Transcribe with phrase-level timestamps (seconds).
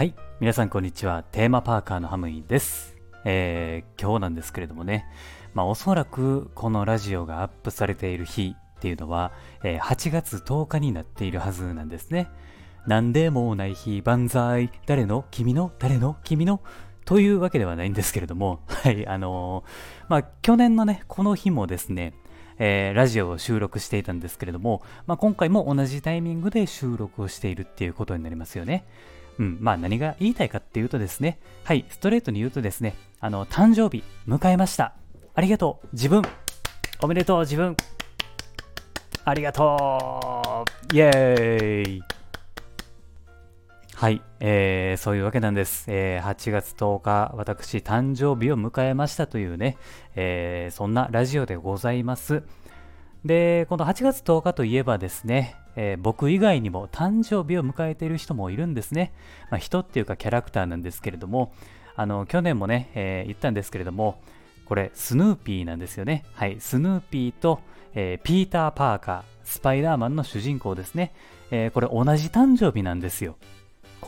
[0.00, 0.14] はい。
[0.40, 1.24] 皆さん、こんにちは。
[1.24, 2.96] テーマパーカーのハムイです。
[3.26, 5.04] えー、今日なんですけれどもね、
[5.52, 9.30] まあ、おそらくこのラジオがアップされている日っていうのは、
[9.62, 12.30] えー8月10日になっているはずなんですね。
[12.86, 15.26] なんでもない日、万歳、誰の？
[15.30, 15.70] 君の？
[15.78, 16.16] 誰の？
[16.24, 16.62] 君の？
[17.04, 22.14] というわけではないんですけれども、はい、あのーまあ、去年のね、この日もですね、
[22.62, 28.84] えーラジオを収録していたんですけれども、まあ、今回も同じタイミングで収録をしているっていうことになりますよね。
[29.38, 34.92] うん、まあ何が言いたいかっていうとですね、はい、ストレートに言うとですね、あの、誕生日迎えました。
[35.34, 36.22] ありがとう、自分。
[37.02, 37.74] おめでとう、自分。
[39.24, 40.94] ありがとう。
[40.94, 42.19] イエーイ。
[44.00, 45.84] はい、えー、そういうわけなんです。
[45.88, 49.76] えー8月10日、私、誕生日を迎えましたというね、
[50.16, 52.42] えーそんなラジオでございます。
[53.26, 59.12] で、この8月10日といえばですね、えー僕以外にも誕生日を迎えている人もいるんですね。
[59.50, 61.52] まあ、人っていうかキャラクターなんですけれども、
[61.94, 64.22] あの、去年もね、え言ったんですけれども、
[64.64, 66.24] これ、スヌーピーなんですよね。
[66.32, 67.60] はい、スヌーピーと、
[67.94, 71.12] えピーター・パーカー、スパイダーマンの主人公ですね。
[71.50, 73.36] えこれ、同じ誕生日なんですよ。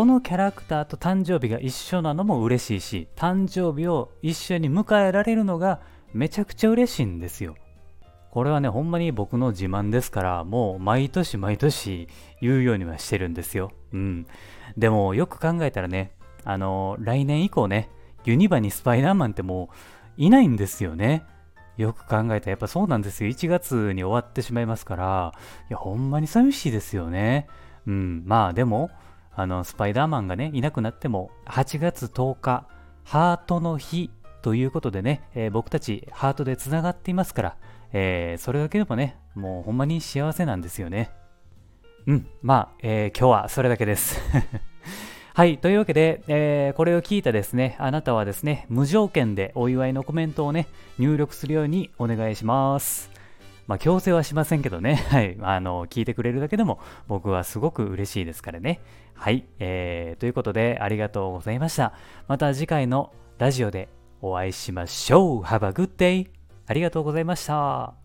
[0.00, 5.82] このキャラクターと誕生日が一緒なのも嬉しいし、誕生日を一緒に迎えられるのが
[6.14, 7.54] めちゃくちゃ嬉しいんですよ。
[8.30, 12.08] これはね、ほんまに僕の自慢ですから、もう毎年毎年
[12.40, 13.72] 言うようにはしてるんですよ。
[13.92, 14.26] うん。
[14.74, 16.12] でもよく考えたらね、
[16.44, 17.90] あの来年以降ね、
[18.24, 19.74] ユニバにスパイダーマンってもう
[20.16, 21.24] いないんですよね。
[21.76, 23.28] よく考えたらやっぱそうなんですよ。
[23.28, 25.34] 1月に終わってしまいますから、
[25.68, 27.48] いや、ほんまに寂しいですよね。
[27.86, 28.22] うん。
[28.24, 28.90] まあでも、
[29.40, 32.66] あの、スパイダーマンがね、いなくなっても、8月10日、
[33.04, 34.10] ハートの日
[34.42, 37.56] ということでね、えー僕たちハートでつながっていますから、
[37.92, 41.10] えーそれだけでもね、もうほんまに幸せなんですよね。
[42.06, 44.20] うん、まあ、えー今日はそれだけです。
[45.32, 50.66] はい、というわけで、えーこれを聞いたですね、あなたはですね、無条件でお祝いのコメントをね、
[50.98, 53.19] 入力するようにお願いします。
[53.70, 58.80] まあ、強制はしませんけどね、 はい、あの、聞いてくれるだけでも僕はすごく嬉しいですからね。
[59.14, 61.92] はい、えーということでありがとうございました。
[62.26, 63.88] また次回のラジオで
[64.22, 65.42] お会いしましょう。
[65.42, 66.30] Have a good day!
[66.66, 67.99] ありがとうございました。